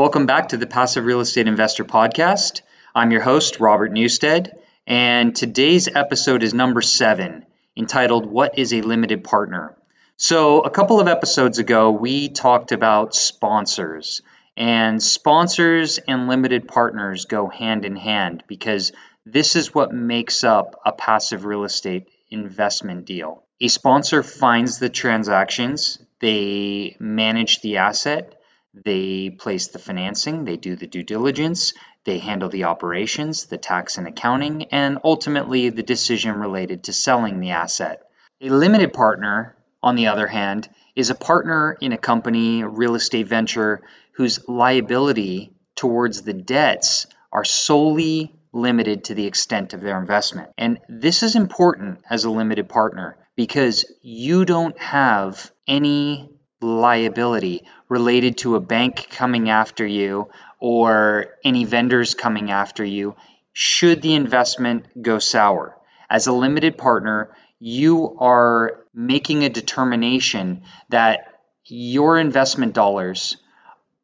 [0.00, 2.62] Welcome back to the Passive Real Estate Investor Podcast.
[2.94, 7.44] I'm your host, Robert Newstead, and today's episode is number seven,
[7.76, 9.76] entitled What is a Limited Partner?
[10.16, 14.22] So, a couple of episodes ago, we talked about sponsors,
[14.56, 18.92] and sponsors and limited partners go hand in hand because
[19.26, 23.44] this is what makes up a passive real estate investment deal.
[23.60, 28.39] A sponsor finds the transactions, they manage the asset,
[28.74, 31.72] they place the financing, they do the due diligence,
[32.04, 37.40] they handle the operations, the tax and accounting, and ultimately the decision related to selling
[37.40, 38.02] the asset.
[38.40, 42.94] A limited partner, on the other hand, is a partner in a company, a real
[42.94, 50.00] estate venture, whose liability towards the debts are solely limited to the extent of their
[50.00, 50.50] investment.
[50.58, 58.38] And this is important as a limited partner because you don't have any liability related
[58.38, 60.28] to a bank coming after you
[60.58, 63.16] or any vendors coming after you
[63.52, 65.76] should the investment go sour.
[66.08, 71.20] As a limited partner, you are making a determination that
[71.64, 73.36] your investment dollars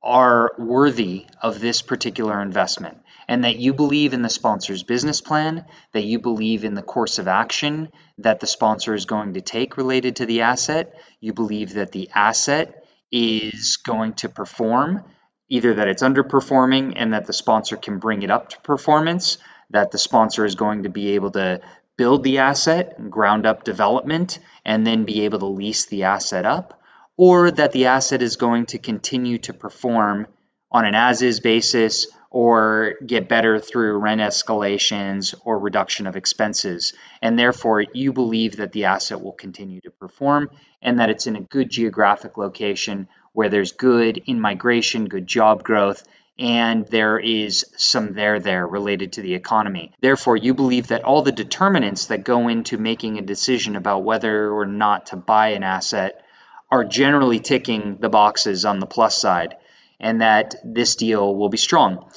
[0.03, 2.99] are worthy of this particular investment
[3.29, 7.19] and that you believe in the sponsor's business plan, that you believe in the course
[7.19, 11.75] of action that the sponsor is going to take related to the asset, you believe
[11.75, 15.05] that the asset is going to perform,
[15.49, 19.39] either that it's underperforming and that the sponsor can bring it up to performance,
[19.71, 21.61] that the sponsor is going to be able to
[21.97, 26.81] build the asset, ground up development, and then be able to lease the asset up,
[27.17, 30.27] or that the asset is going to continue to perform
[30.71, 36.93] on an as is basis or get better through rent escalations or reduction of expenses.
[37.23, 40.51] And therefore, you believe that the asset will continue to perform
[40.83, 45.65] and that it's in a good geographic location where there's good in migration, good job
[45.65, 46.07] growth,
[46.39, 49.93] and there is some there there related to the economy.
[50.03, 54.53] Therefore, you believe that all the determinants that go into making a decision about whether
[54.53, 56.23] or not to buy an asset
[56.71, 59.57] are generally ticking the boxes on the plus side
[60.01, 62.11] and that this deal will be strong.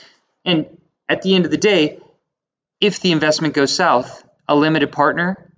[0.45, 1.99] And at the end of the day,
[2.79, 5.53] if the investment goes south, a limited partner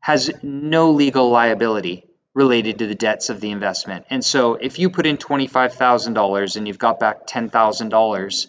[0.00, 2.04] has no legal liability
[2.34, 4.04] related to the debts of the investment.
[4.10, 8.46] And so if you put in $25,000 and you've got back $10,000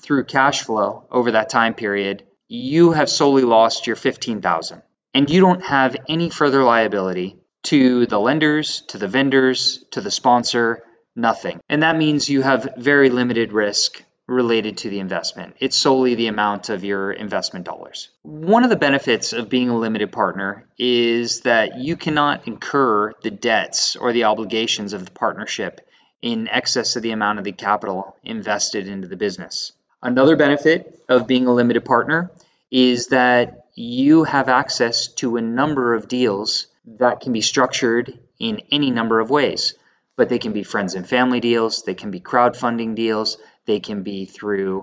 [0.00, 4.82] through cash flow over that time period, you have solely lost your 15,000
[5.14, 10.10] and you don't have any further liability to the lenders, to the vendors, to the
[10.10, 10.82] sponsor,
[11.18, 11.60] nothing.
[11.68, 15.56] And that means you have very limited risk related to the investment.
[15.58, 18.10] It's solely the amount of your investment dollars.
[18.22, 23.30] One of the benefits of being a limited partner is that you cannot incur the
[23.30, 25.80] debts or the obligations of the partnership
[26.20, 29.72] in excess of the amount of the capital invested into the business.
[30.02, 32.30] Another benefit of being a limited partner
[32.70, 36.66] is that you have access to a number of deals
[36.98, 39.74] that can be structured in any number of ways
[40.18, 44.02] but they can be friends and family deals, they can be crowdfunding deals, they can
[44.02, 44.82] be through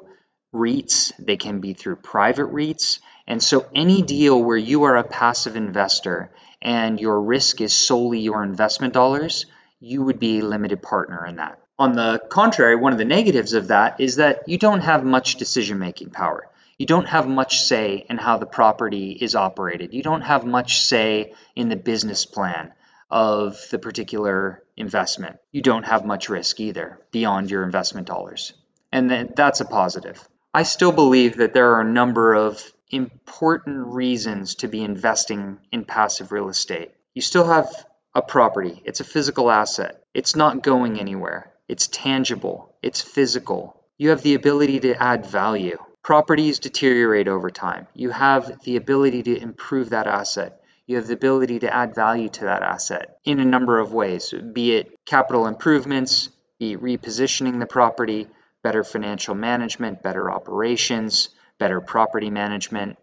[0.53, 2.99] REITs, they can be through private REITs.
[3.27, 6.31] And so, any deal where you are a passive investor
[6.61, 9.45] and your risk is solely your investment dollars,
[9.81, 11.59] you would be a limited partner in that.
[11.77, 15.35] On the contrary, one of the negatives of that is that you don't have much
[15.35, 16.47] decision making power.
[16.77, 19.93] You don't have much say in how the property is operated.
[19.93, 22.71] You don't have much say in the business plan
[23.09, 25.37] of the particular investment.
[25.51, 28.53] You don't have much risk either beyond your investment dollars.
[28.91, 30.27] And that's a positive.
[30.53, 35.85] I still believe that there are a number of important reasons to be investing in
[35.85, 36.91] passive real estate.
[37.13, 37.67] You still have
[38.13, 43.81] a property, it's a physical asset, it's not going anywhere, it's tangible, it's physical.
[43.97, 45.77] You have the ability to add value.
[46.03, 47.87] Properties deteriorate over time.
[47.93, 52.29] You have the ability to improve that asset you have the ability to add value
[52.29, 56.29] to that asset in a number of ways, be it capital improvements,
[56.59, 58.27] be it repositioning the property,
[58.61, 62.97] better financial management, better operations, better property management.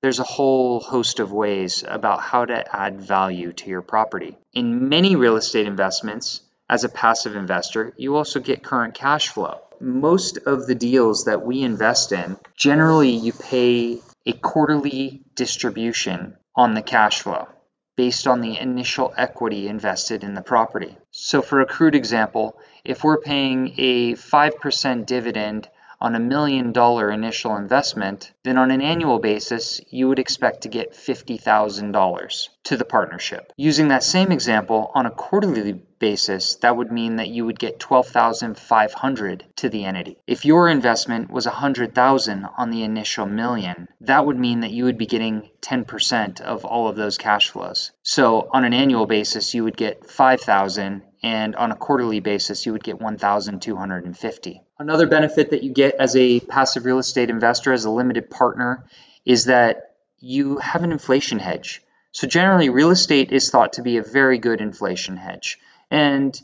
[0.00, 4.36] There's a whole host of ways about how to add value to your property.
[4.52, 9.60] In many real estate investments, as a passive investor, you also get current cash flow.
[9.80, 16.74] Most of the deals that we invest in, generally you pay a quarterly distribution on
[16.74, 17.48] the cash flow
[17.96, 20.96] based on the initial equity invested in the property.
[21.12, 25.68] So, for a crude example, if we're paying a 5% dividend
[26.04, 30.68] on a million dollar initial investment, then on an annual basis, you would expect to
[30.68, 33.50] get $50,000 to the partnership.
[33.56, 37.80] Using that same example on a quarterly basis, that would mean that you would get
[37.80, 40.18] 12,500 to the entity.
[40.26, 44.98] If your investment was 100,000 on the initial million, that would mean that you would
[44.98, 47.92] be getting 10% of all of those cash flows.
[48.02, 52.72] So on an annual basis, you would get 5,000 and on a quarterly basis, you
[52.72, 54.62] would get 1,250.
[54.78, 58.84] Another benefit that you get as a passive real estate investor, as a limited partner,
[59.24, 61.82] is that you have an inflation hedge.
[62.12, 65.58] So generally, real estate is thought to be a very good inflation hedge.
[65.90, 66.38] And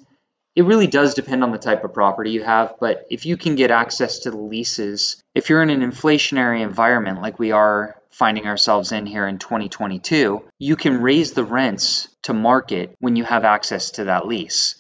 [0.56, 3.56] it really does depend on the type of property you have, but if you can
[3.56, 8.46] get access to the leases, if you're in an inflationary environment like we are finding
[8.46, 13.44] ourselves in here in 2022, you can raise the rents to market when you have
[13.44, 14.76] access to that lease.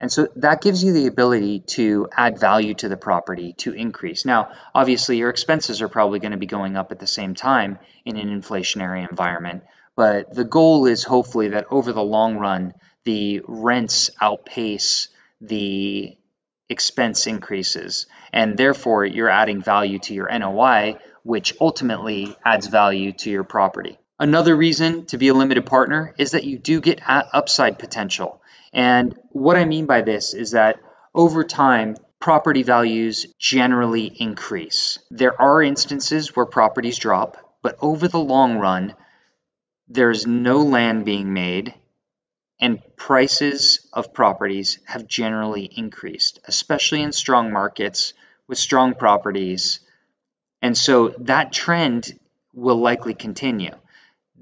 [0.00, 4.24] And so that gives you the ability to add value to the property to increase.
[4.24, 7.78] Now, obviously, your expenses are probably going to be going up at the same time
[8.04, 9.64] in an inflationary environment,
[9.96, 12.74] but the goal is hopefully that over the long run,
[13.04, 15.08] the rents outpace
[15.40, 16.16] the
[16.68, 23.30] expense increases, and therefore you're adding value to your NOI, which ultimately adds value to
[23.30, 23.98] your property.
[24.18, 28.42] Another reason to be a limited partner is that you do get upside potential.
[28.72, 30.80] And what I mean by this is that
[31.14, 34.98] over time, property values generally increase.
[35.10, 38.94] There are instances where properties drop, but over the long run,
[39.88, 41.74] there's no land being made
[42.60, 48.14] and prices of properties have generally increased, especially in strong markets
[48.48, 49.80] with strong properties.
[50.60, 52.18] And so that trend
[52.52, 53.74] will likely continue.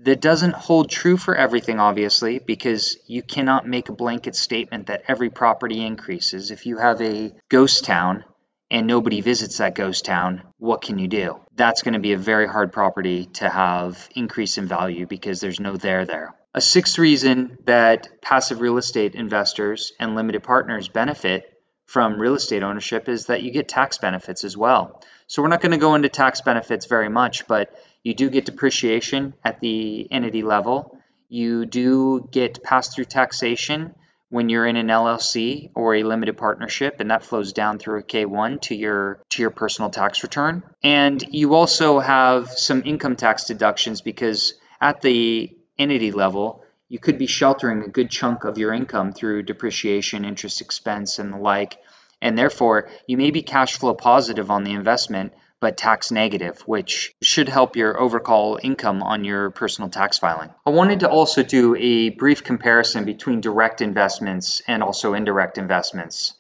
[0.03, 5.05] That doesn't hold true for everything, obviously, because you cannot make a blanket statement that
[5.09, 6.51] every property increases.
[6.51, 8.25] If you have a ghost town
[8.71, 11.41] and nobody visits that ghost town, what can you do?
[11.55, 15.61] That's going to be a very hard property to have increase in value because there's
[15.61, 16.35] no there there.
[16.55, 21.45] A sixth reason that passive real estate investors and limited partners benefit
[21.87, 25.03] from real estate ownership is that you get tax benefits as well.
[25.29, 27.73] So we're not going to go into tax benefits very much, but
[28.07, 30.97] you do get depreciation at the entity level.
[31.29, 33.97] You do get pass through taxation
[34.29, 38.05] when you're in an LLC or a limited partnership and that flows down through a
[38.05, 40.63] K1 to your to your personal tax return.
[40.85, 47.19] And you also have some income tax deductions because at the entity level, you could
[47.19, 51.77] be sheltering a good chunk of your income through depreciation, interest expense, and the like.
[52.23, 55.33] And therefore, you may be cash flow positive on the investment,
[55.67, 60.49] but tax negative, which should help your overall income on your personal tax filing.
[60.65, 66.35] I wanted to also do a brief comparison between direct investments and also indirect investments.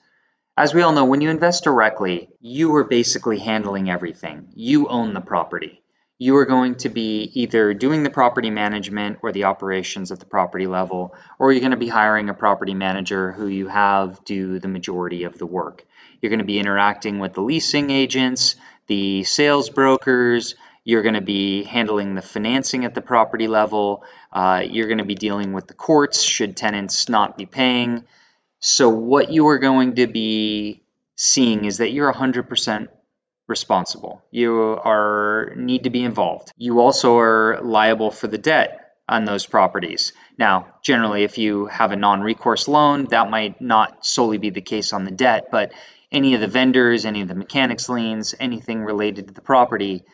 [0.56, 4.46] As we all know, when you invest directly, you are basically handling everything.
[4.54, 5.82] You own the property
[6.18, 10.24] you are going to be either doing the property management or the operations at the
[10.24, 14.58] property level, or you're going to be hiring a property manager who you have do
[14.58, 15.84] the majority of the work.
[16.20, 20.54] You're going to be interacting with the leasing agents, the sales brokers,
[20.84, 25.04] you're going to be handling the financing at the property level, uh, you're going to
[25.04, 28.04] be dealing with the courts should tenants not be paying.
[28.60, 30.82] So, what you are going to be
[31.16, 32.88] seeing is that you're 100%
[33.46, 34.22] responsible.
[34.30, 36.52] You are need to be involved.
[36.56, 40.12] You also are liable for the debt on those properties.
[40.38, 44.92] Now, generally if you have a non-recourse loan, that might not solely be the case
[44.92, 45.72] on the debt, but
[46.12, 50.04] any of the vendors, any of the mechanics liens, anything related to the property,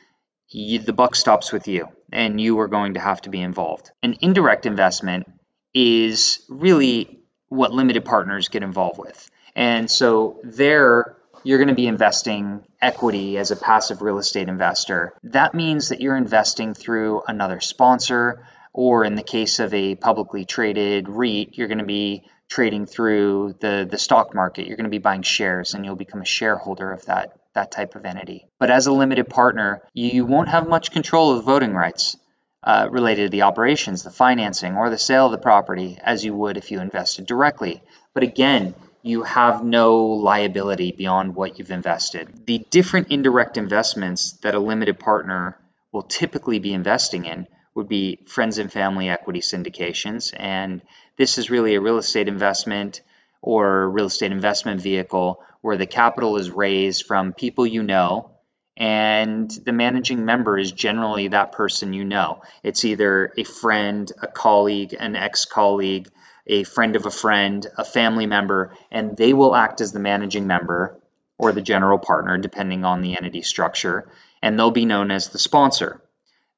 [0.49, 3.91] you, the buck stops with you and you are going to have to be involved.
[4.03, 5.27] An indirect investment
[5.75, 9.31] is really what limited partners get involved with.
[9.55, 15.13] And so there you're going to be investing equity as a passive real estate investor.
[15.25, 20.45] That means that you're investing through another sponsor, or in the case of a publicly
[20.45, 24.67] traded REIT, you're going to be trading through the, the stock market.
[24.67, 27.95] You're going to be buying shares and you'll become a shareholder of that, that type
[27.95, 28.47] of entity.
[28.59, 32.17] But as a limited partner, you won't have much control of the voting rights.
[32.65, 36.33] Uh, related to the operations, the financing, or the sale of the property as you
[36.33, 37.83] would if you invested directly.
[38.15, 42.47] But again, you have no liability beyond what you've invested.
[42.47, 45.59] The different indirect investments that a limited partner
[45.91, 50.33] will typically be investing in would be friends and family equity syndications.
[50.37, 50.83] And
[51.17, 53.03] this is really a real estate investment
[53.41, 58.33] or real estate investment vehicle where the capital is raised from people you know
[58.77, 62.43] and the managing member is generally that person you know.
[62.63, 66.09] It's either a friend, a colleague, an ex colleague,
[66.47, 70.47] a friend of a friend, a family member, and they will act as the managing
[70.47, 70.99] member
[71.39, 74.09] or the general partner, depending on the entity structure,
[74.43, 76.01] and they'll be known as the sponsor.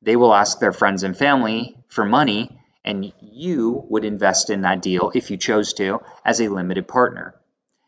[0.03, 4.83] They will ask their friends and family for money, and you would invest in that
[4.83, 7.35] deal if you chose to as a limited partner.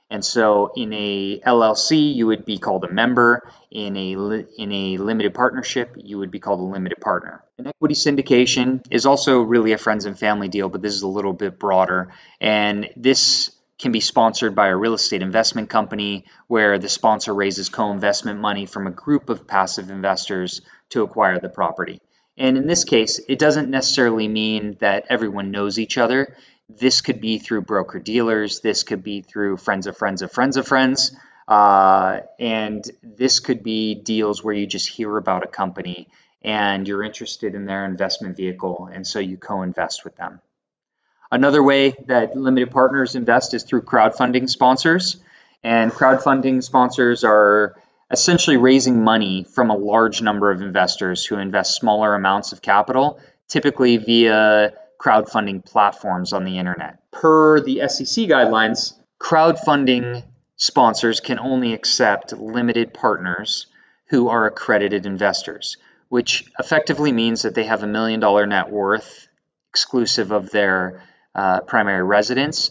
[0.08, 3.50] And so in a LLC, you would be called a member.
[3.70, 4.12] In a,
[4.56, 7.42] in a limited partnership, you would be called a limited partner.
[7.58, 11.08] An equity syndication is also really a friends and family deal, but this is a
[11.08, 12.12] little bit broader.
[12.40, 17.68] And this can be sponsored by a real estate investment company where the sponsor raises
[17.68, 22.00] co investment money from a group of passive investors to acquire the property.
[22.38, 26.36] And in this case, it doesn't necessarily mean that everyone knows each other.
[26.68, 30.56] This could be through broker dealers, this could be through friends of friends of friends
[30.56, 31.16] of friends.
[31.48, 36.08] Uh, and this could be deals where you just hear about a company
[36.42, 40.40] and you're interested in their investment vehicle, and so you co invest with them.
[41.30, 45.16] Another way that limited partners invest is through crowdfunding sponsors.
[45.64, 47.74] And crowdfunding sponsors are
[48.10, 53.18] essentially raising money from a large number of investors who invest smaller amounts of capital,
[53.48, 56.98] typically via crowdfunding platforms on the internet.
[57.10, 60.22] Per the SEC guidelines, crowdfunding
[60.56, 63.66] sponsors can only accept limited partners
[64.06, 65.76] who are accredited investors,
[66.08, 69.28] which effectively means that they have a million dollar net worth
[69.70, 71.02] exclusive of their
[71.34, 72.70] uh, primary residence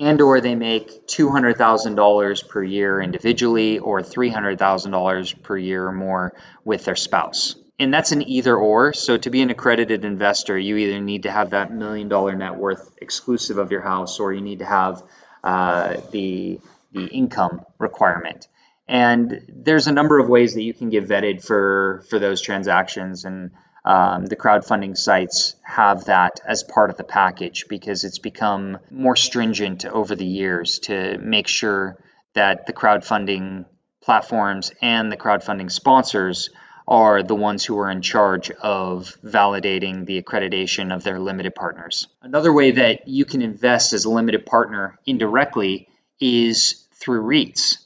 [0.00, 6.34] and or they make $200,000 per year individually or $300,000 per year or more
[6.64, 7.56] with their spouse.
[7.78, 8.92] And that's an either or.
[8.92, 12.56] So to be an accredited investor, you either need to have that million dollar net
[12.56, 15.02] worth exclusive of your house or you need to have
[15.42, 16.60] uh, the,
[16.92, 18.48] the income requirement.
[18.86, 23.24] And there's a number of ways that you can get vetted for, for those transactions.
[23.24, 23.50] And
[23.84, 29.16] um, the crowdfunding sites have that as part of the package because it's become more
[29.16, 31.98] stringent over the years to make sure
[32.32, 33.66] that the crowdfunding
[34.02, 36.50] platforms and the crowdfunding sponsors
[36.86, 42.06] are the ones who are in charge of validating the accreditation of their limited partners.
[42.22, 45.88] Another way that you can invest as a limited partner indirectly
[46.20, 47.78] is through REITs.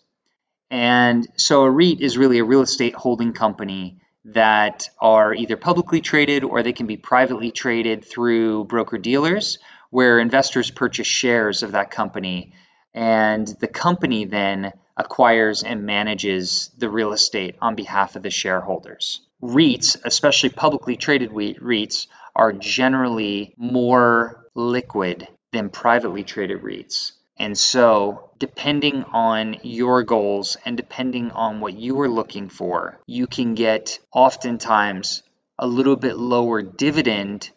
[0.71, 3.98] And so a REIT is really a real estate holding company
[4.32, 9.58] that are either publicly traded or they can be privately traded through broker dealers
[9.90, 12.52] where investors purchase shares of that company
[12.94, 19.20] and the company then acquires and manages the real estate on behalf of the shareholders.
[19.42, 27.12] REITs, especially publicly traded REITs, are generally more liquid than privately traded REITs.
[27.38, 33.28] And so, depending on your goals and depending on what you are looking for, you
[33.28, 35.23] can get oftentimes
[35.59, 37.50] a little bit lower dividend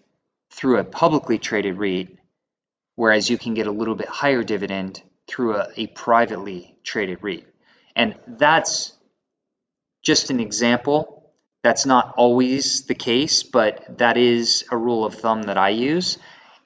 [0.52, 2.16] through a publicly traded REIT,
[2.96, 7.48] whereas you can get a little bit higher dividend through a, a privately traded REIT.
[7.96, 8.94] And that's
[10.04, 11.32] just an example.
[11.64, 16.18] That's not always the case, but that is a rule of thumb that I use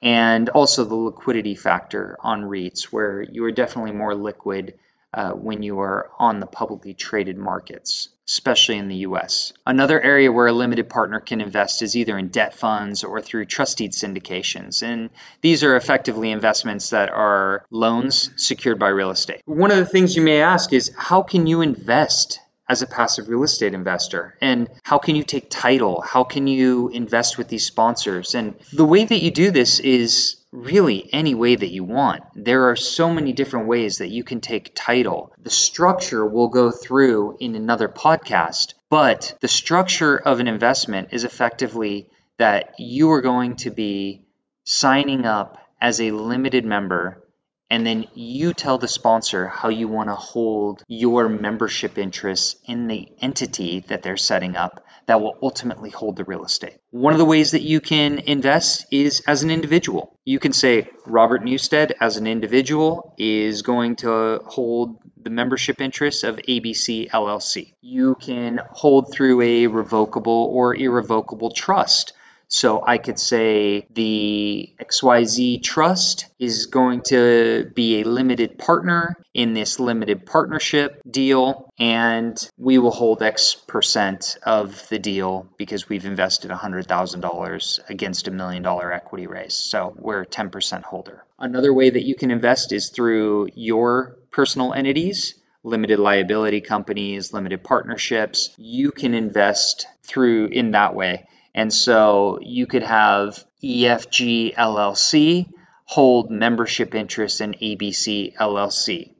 [0.06, 4.78] and also the liquidity factor on REITs, where you are definitely more liquid
[5.12, 9.52] uh, when you are on the publicly traded markets, especially in the US.
[9.66, 13.46] Another area where a limited partner can invest is either in debt funds or through
[13.46, 14.84] trust deed syndications.
[14.84, 15.10] And
[15.40, 19.40] these are effectively investments that are loans secured by real estate.
[19.44, 23.28] One of the things you may ask is how can you invest as a passive
[23.28, 24.36] real estate investor?
[24.40, 26.00] And how can you take title?
[26.00, 28.34] How can you invest with these sponsors?
[28.34, 32.22] And the way that you do this is really any way that you want.
[32.34, 35.32] There are so many different ways that you can take title.
[35.42, 41.24] The structure we'll go through in another podcast, but the structure of an investment is
[41.24, 42.08] effectively
[42.38, 44.22] that you are going to be
[44.64, 47.22] signing up as a limited member
[47.70, 52.86] and then you tell the sponsor how you want to hold your membership interests in
[52.86, 56.78] the entity that they're setting up that will ultimately hold the real estate.
[56.90, 60.18] One of the ways that you can invest is as an individual.
[60.24, 66.24] You can say Robert Newstead as an individual is going to hold the membership interests
[66.24, 67.74] of ABC LLC.
[67.80, 72.12] You can hold through a revocable or irrevocable trust
[72.48, 79.52] so I could say the XYZ Trust is going to be a limited partner in
[79.52, 86.06] this limited partnership deal, and we will hold X percent of the deal because we've
[86.06, 89.54] invested $100,000 against a million dollar equity raise.
[89.54, 91.24] So we're a 10% holder.
[91.38, 95.34] Another way that you can invest is through your personal entities
[95.66, 98.54] limited liability companies, limited partnerships.
[98.56, 101.26] You can invest through in that way.
[101.56, 105.50] And so you could have EFG LLC
[105.86, 109.14] hold membership interest in ABC LLC.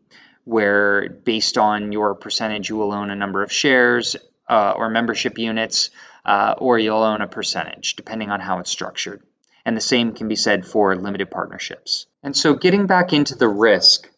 [0.44, 4.14] where based on your percentage, you will own a number of shares
[4.48, 5.90] uh, or membership units,
[6.24, 9.22] uh, or you'll own a percentage, depending on how it's structured.
[9.64, 12.06] And the same can be said for limited partnerships.
[12.22, 14.08] And so, getting back into the risk,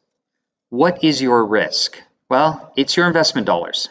[0.68, 1.96] what is your risk?
[2.28, 3.88] Well, it's your investment dollars.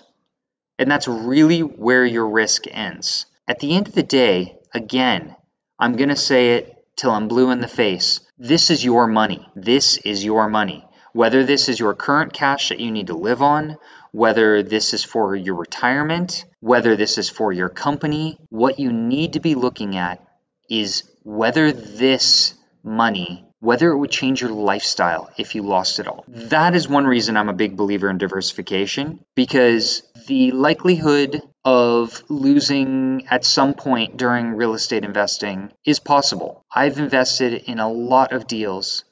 [0.77, 3.25] And that's really where your risk ends.
[3.47, 5.33] At the end of the day, again,
[5.79, 8.19] I'm going to say it till I'm blue in the face.
[8.37, 9.47] This is your money.
[9.55, 10.85] This is your money.
[11.13, 13.77] Whether this is your current cash that you need to live on,
[14.11, 19.33] whether this is for your retirement, whether this is for your company, what you need
[19.33, 20.21] to be looking at
[20.69, 26.23] is whether this money whether it would change your lifestyle if you lost it all.
[26.27, 33.27] That is one reason I'm a big believer in diversification because the likelihood of losing
[33.29, 36.63] at some point during real estate investing is possible.
[36.73, 39.03] I've invested in a lot of deals.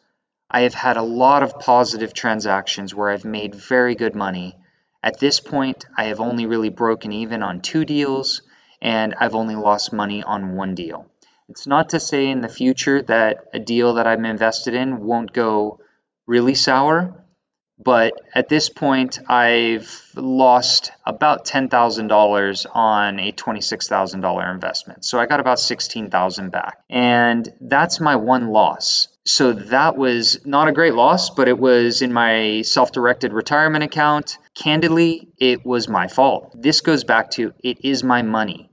[0.50, 4.56] I have had a lot of positive transactions where I've made very good money.
[5.04, 8.42] At this point, I have only really broken even on two deals
[8.82, 11.08] and I've only lost money on one deal.
[11.50, 15.34] It's not to say in the future that a deal that I'm invested in won't
[15.34, 15.82] go
[16.26, 17.25] really sour,
[17.78, 25.06] but at this point, I've lost about $10,000 on a $26,000 investment.
[25.06, 26.80] So I got about 16,000 back.
[26.90, 29.10] And that's my one loss.
[29.26, 34.38] So that was not a great loss, but it was in my self-directed retirement account.
[34.54, 36.56] Candidly, it was my fault.
[36.56, 38.70] This goes back to it is my money.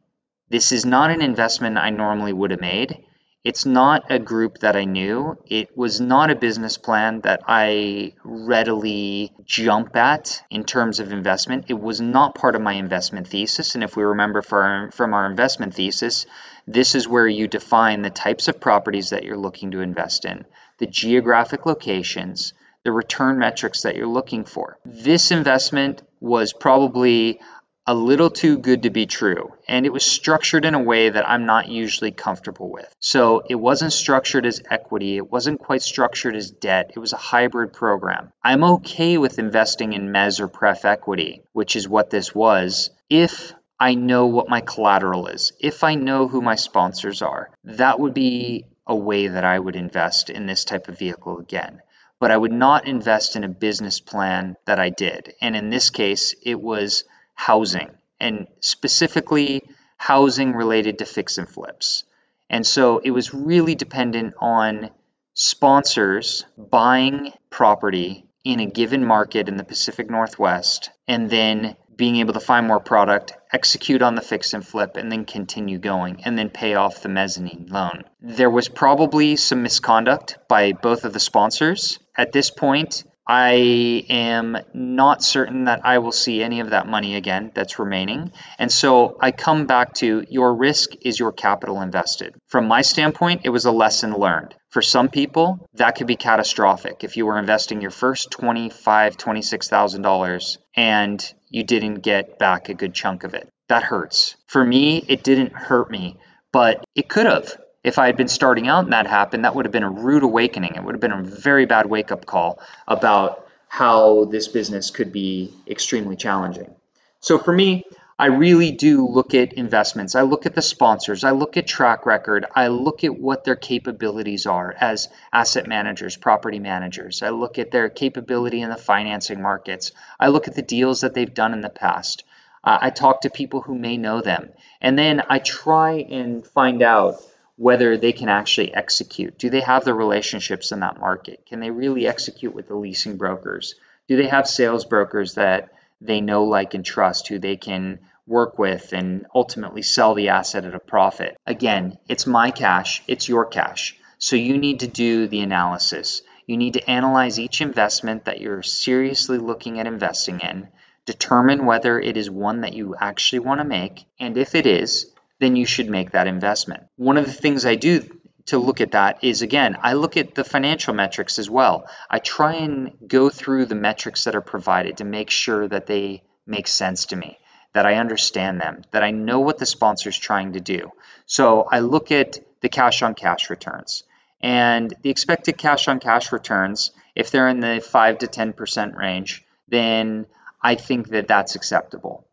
[0.49, 3.02] This is not an investment I normally would have made.
[3.44, 5.37] It's not a group that I knew.
[5.46, 11.64] It was not a business plan that I readily jump at in terms of investment.
[11.66, 13.75] It was not part of my investment thesis.
[13.75, 16.25] And if we remember from, from our investment thesis,
[16.68, 20.44] this is where you define the types of properties that you're looking to invest in,
[20.78, 22.52] the geographic locations,
[22.84, 24.78] the return metrics that you're looking for.
[24.84, 27.40] This investment was probably
[27.87, 31.29] a little too good to be true, and it was structured in a way that
[31.29, 32.95] I'm not usually comfortable with.
[33.01, 37.17] So it wasn't structured as equity, it wasn't quite structured as debt, it was a
[37.17, 38.33] hybrid program.
[38.43, 43.53] I'm okay with investing in mez or pref equity, which is what this was, if
[43.81, 47.51] I know what my collateral is, if I know who my sponsors are.
[47.64, 51.83] That would be a way that I would invest in this type of vehicle again
[52.21, 55.35] but I would not invest in a business plan that I did.
[55.40, 57.03] And in this case, it was
[57.46, 59.62] housing and specifically
[59.96, 62.05] housing related to fix and flips.
[62.48, 64.90] And so it was really dependent on
[65.35, 72.33] sponsors buying property in a given market in the Pacific Northwest and then being able
[72.33, 76.38] to find more product, execute on the fix and flip, and then continue going and
[76.38, 78.05] then pay off the mezzanine loan.
[78.20, 81.98] There was probably some misconduct by both of the sponsors.
[82.16, 87.14] At this point, I am not certain that I will see any of that money
[87.16, 88.32] again that's remaining.
[88.58, 92.35] And so I come back to your risk is your capital invested.
[92.48, 94.54] From my standpoint, it was a lesson learned.
[94.70, 100.58] For some people, that could be catastrophic if you were investing your first $25,000, $26,000
[100.74, 103.48] and you didn't get back a good chunk of it.
[103.68, 104.37] That hurts.
[104.48, 106.18] For me, it didn't hurt me,
[106.50, 109.64] but it could have if I had been starting out and that happened, that would
[109.64, 110.75] have been a rude awakening.
[110.77, 115.12] It would have been a very bad wake up call about how this business could
[115.12, 116.75] be extremely challenging.
[117.21, 117.85] So for me,
[118.18, 120.14] I really do look at investments.
[120.14, 121.25] I look at the sponsors.
[121.25, 122.47] I look at track record.
[122.55, 127.23] I look at what their capabilities are as asset managers, property managers.
[127.23, 129.90] I look at their capability in the financing markets.
[130.21, 132.23] I look at the deals that they've done in the past.
[132.62, 134.51] Uh, I talk to people who may know them.
[134.81, 137.21] And then I try and find out
[137.57, 139.38] whether they can actually execute.
[139.38, 141.45] Do they have the relationships in that market?
[141.47, 143.75] Can they really execute with the leasing brokers?
[144.09, 148.59] Do they have sales brokers that they know, like, and trust who they can work
[148.59, 151.37] with and ultimately sell the asset at a profit?
[151.47, 153.97] Again, it's my cash, it's your cash.
[154.19, 156.23] So you need to do the analysis.
[156.47, 160.69] You need to analyze each investment that you're seriously looking at investing in,
[161.05, 165.12] determine whether it is one that you actually want to make, and if it is,
[165.42, 166.85] then you should make that investment.
[166.96, 168.09] One of the things I do
[168.46, 171.88] to look at that is again, I look at the financial metrics as well.
[172.09, 176.22] I try and go through the metrics that are provided to make sure that they
[176.46, 177.38] make sense to me,
[177.72, 180.92] that I understand them, that I know what the sponsor is trying to do.
[181.26, 184.05] So I look at the cash on cash returns.
[184.40, 189.44] And the expected cash on cash returns, if they're in the 5 to 10% range,
[189.68, 190.26] then
[190.61, 192.26] I think that that's acceptable.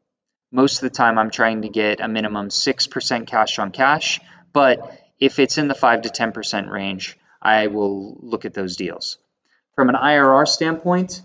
[0.51, 4.19] Most of the time, I'm trying to get a minimum 6% cash on cash,
[4.51, 9.17] but if it's in the 5 to 10% range, I will look at those deals.
[9.75, 11.21] From an IRR standpoint,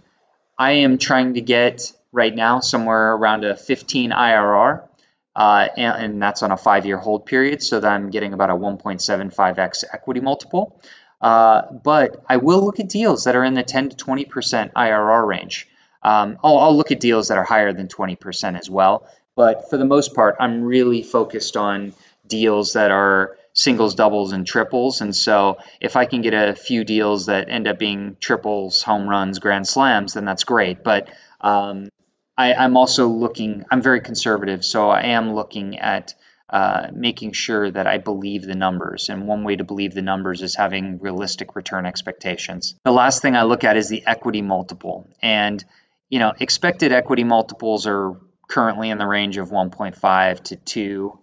[0.59, 4.89] I am trying to get right now somewhere around a 15 IRR,
[5.35, 8.51] uh, and, and, that's on a five year hold period, so that I'm getting about
[8.51, 10.81] a 1.75x equity multiple.
[11.21, 15.27] Uh, but I will look at deals that are in the 10 to 20% IRR
[15.27, 15.67] range.
[16.05, 19.09] Um, I'll, I'll, look at deals that are higher than 20% as well.
[19.35, 21.95] But for the most part, I'm really focused on
[22.27, 25.01] deals that are singles, doubles, and triples.
[25.01, 29.09] And so if I can get a few deals that end up being triples, home
[29.09, 30.85] runs, grand slams, then that's great.
[30.85, 31.09] But
[31.41, 31.89] um,
[32.37, 36.15] I, am also looking, I'm very conservative, so I am looking at
[36.51, 39.09] uh, making sure that I believe the numbers.
[39.09, 42.75] And one way to believe the numbers is having realistic return expectations.
[42.85, 45.09] The last thing I look at is the equity multiple.
[45.23, 45.65] And,
[46.09, 48.17] you know, expected equity multiples are
[48.49, 50.57] currently in the range of 1.5 to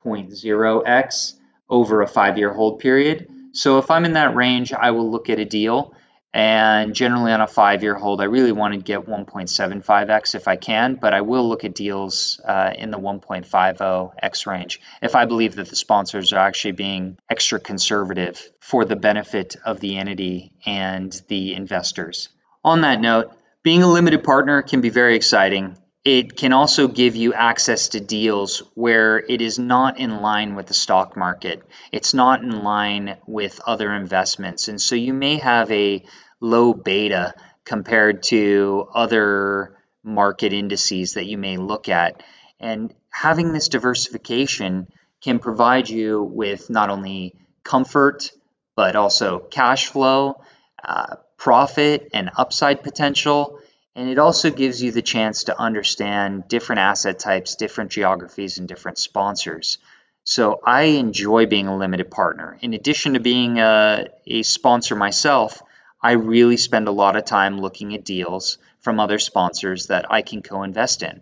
[0.02, 1.34] 2.0x
[1.70, 3.28] over a five year hold period.
[3.54, 5.96] So if I'm in that range, I will look at a deal
[6.34, 10.56] and generally on a five year hold, I really want to get 1.75x if I
[10.56, 15.56] can, but I will look at deals uh, in the 1.50x range if I believe
[15.56, 21.12] that the sponsors are actually being extra conservative for the benefit of the entity and
[21.28, 22.30] the investors.
[22.64, 25.78] On that note, being a limited partner can be very exciting.
[26.04, 30.66] It can also give you access to deals where it is not in line with
[30.66, 31.62] the stock market.
[31.92, 34.68] It's not in line with other investments.
[34.68, 36.04] And so you may have a
[36.40, 42.24] low beta compared to other market indices that you may look at.
[42.60, 44.88] And having this diversification
[45.22, 48.32] can provide you with not only comfort,
[48.76, 50.42] but also cash flow,
[50.84, 53.60] uh, profit, and upside potential
[53.96, 58.68] and it also gives you the chance to understand different asset types, different geographies, and
[58.68, 59.80] different sponsors.
[60.24, 62.58] So I enjoy being a limited partner.
[62.62, 65.62] In addition to being a, a sponsor myself,
[66.02, 70.22] I really spend a lot of time looking at deals from other sponsors that I
[70.22, 71.22] can co invest in.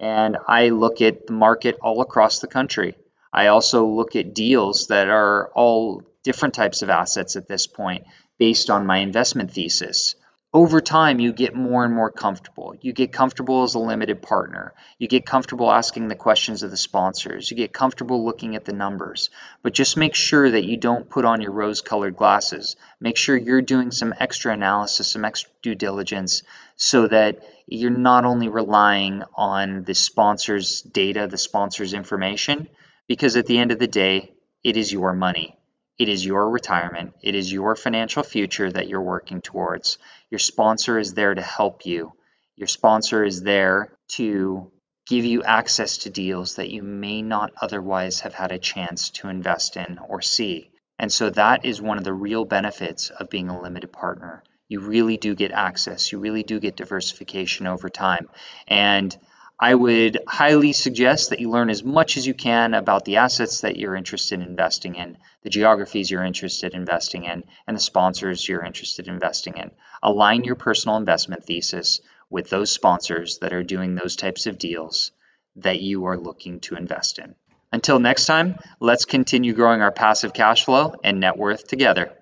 [0.00, 2.94] And I look at the market all across the country.
[3.32, 8.06] I also look at deals that are all different types of assets at this point
[8.38, 10.14] based on my investment thesis.
[10.54, 12.74] Over time you get more and more comfortable.
[12.80, 14.72] You get comfortable as a limited partner.
[14.98, 17.50] You get comfortable asking the questions of the sponsors.
[17.50, 19.28] You get comfortable looking at the numbers.
[19.62, 22.76] But just make sure that you don't put on your rose colored glasses.
[22.98, 26.42] Make sure you're doing some extra analysis some extra due diligence
[26.76, 32.68] so that you're not only relying on the sponsor's data the sponsor's information
[33.06, 34.32] because at the end of the day
[34.64, 35.57] it is your money
[35.98, 37.14] it is your retirement.
[37.22, 39.98] It is your financial future that you're working towards.
[40.30, 42.12] Your sponsor is there to help you.
[42.56, 44.70] Your sponsor is there to
[45.08, 49.28] give you access to deals that you may not otherwise have had a chance to
[49.28, 50.70] invest in or see.
[50.98, 54.42] And so that is one of the real benefits of being a limited partner.
[54.68, 58.28] You really do get access, you really do get diversification over time.
[58.66, 59.16] And
[59.60, 63.62] I would highly suggest that you learn as much as you can about the assets
[63.62, 67.80] that you're interested in investing in, the geographies you're interested in investing in, and the
[67.80, 69.72] sponsors you're interested in investing in.
[70.00, 75.10] Align your personal investment thesis with those sponsors that are doing those types of deals
[75.56, 77.34] that you are looking to invest in.
[77.72, 82.12] Until next time, let's continue growing our passive cash flow and net worth together.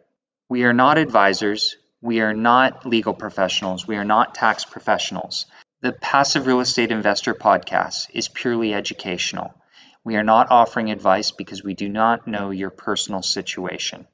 [0.48, 1.76] We are not advisors.
[2.00, 3.86] We are not legal professionals.
[3.86, 5.46] We are not tax professionals.
[5.86, 9.54] The Passive Real Estate Investor podcast is purely educational.
[10.02, 14.08] We are not offering advice because we do not know your personal situation.